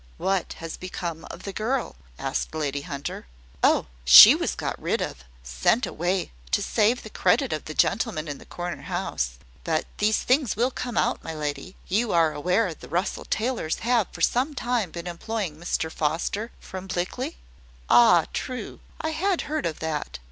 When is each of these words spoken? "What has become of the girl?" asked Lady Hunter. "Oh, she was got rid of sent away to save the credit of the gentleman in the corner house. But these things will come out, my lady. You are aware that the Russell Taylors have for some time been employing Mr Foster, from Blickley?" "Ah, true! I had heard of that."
"What 0.17 0.53
has 0.53 0.77
become 0.77 1.25
of 1.29 1.43
the 1.43 1.53
girl?" 1.53 1.95
asked 2.17 2.55
Lady 2.55 2.81
Hunter. 2.81 3.27
"Oh, 3.63 3.85
she 4.03 4.33
was 4.33 4.55
got 4.55 4.81
rid 4.81 4.99
of 4.99 5.23
sent 5.43 5.85
away 5.85 6.31
to 6.49 6.63
save 6.63 7.03
the 7.03 7.09
credit 7.11 7.53
of 7.53 7.65
the 7.65 7.75
gentleman 7.75 8.27
in 8.27 8.39
the 8.39 8.45
corner 8.45 8.81
house. 8.81 9.37
But 9.63 9.85
these 9.99 10.23
things 10.23 10.55
will 10.55 10.71
come 10.71 10.97
out, 10.97 11.23
my 11.23 11.35
lady. 11.35 11.75
You 11.87 12.13
are 12.13 12.33
aware 12.33 12.69
that 12.69 12.79
the 12.79 12.89
Russell 12.89 13.25
Taylors 13.25 13.75
have 13.85 14.07
for 14.11 14.21
some 14.21 14.55
time 14.55 14.89
been 14.89 15.05
employing 15.05 15.57
Mr 15.57 15.91
Foster, 15.91 16.49
from 16.59 16.87
Blickley?" 16.87 17.35
"Ah, 17.87 18.25
true! 18.33 18.79
I 19.01 19.11
had 19.11 19.41
heard 19.41 19.67
of 19.67 19.77
that." 19.81 20.17